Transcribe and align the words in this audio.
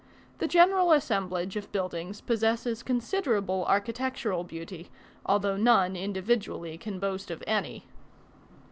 The 0.39 0.47
general 0.47 0.93
assemblage 0.93 1.55
of 1.55 1.71
buildings 1.71 2.21
possesses 2.21 2.81
considerable 2.81 3.65
architectural 3.67 4.43
beauty, 4.43 4.89
although 5.27 5.57
none 5.57 5.95
individually 5.95 6.75
can 6.79 6.97
boast 6.97 7.29
of 7.29 7.43
any. 7.45 7.85